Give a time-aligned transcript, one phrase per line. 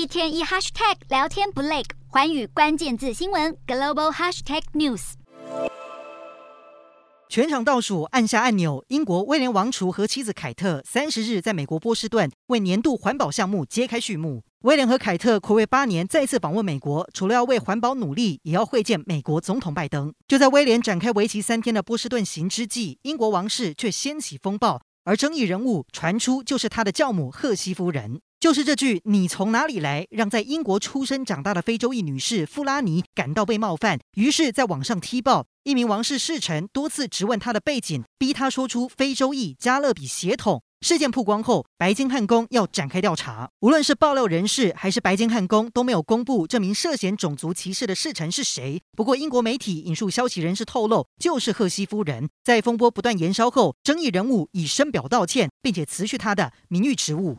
[0.00, 5.12] 一天一 hashtag 聊天不累，环宇关键字新闻 global hashtag news。
[7.28, 14.42] 全场倒数按下按钮，英国威廉王储和妻子凯特三十日在美国波士顿为年度环保项目揭开序幕。
[14.60, 20.14] 威廉和凯特暌违八年再次访问美国，除了要为环保努力，也要会见美国总统拜登。
[20.26, 28.22] 就在威廉展开为期三天的波士顿行之际，英国王室却掀起风暴，而争议人物传出就是他的教母赫西夫人。
[28.40, 35.44] 就是这句“你从哪里来”，让在英国出生长大的非洲裔女士富拉尼感到被冒犯，于是在网上踢爆。
[35.62, 40.62] 一名王室侍臣多次质问她的背景，逼她说出非洲裔加勒比血统。
[40.80, 43.50] 事件曝光后，白金汉宫要展开调查。
[43.60, 48.80] 无论是爆料人士还是白金汉宫都没有公布这名涉嫌种族歧视的侍臣是谁。
[48.96, 52.30] 不过，英国媒体引述消息人士透露，就是赫西夫人。
[52.42, 57.36] 在风波不断延烧后，争议人物已深表道歉，并且辞去他的名誉职务。